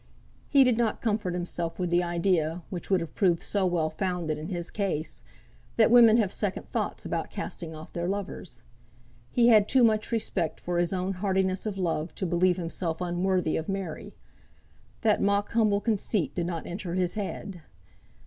[0.49, 4.35] He did not comfort himself with the idea, which would have proved so well founded
[4.39, 5.23] in his case,
[5.77, 8.63] that women have second thoughts about casting off their lovers.
[9.29, 13.55] He had too much respect for his own heartiness of love to believe himself unworthy
[13.57, 14.15] of Mary;
[15.01, 17.61] that mock humble conceit did not enter his head.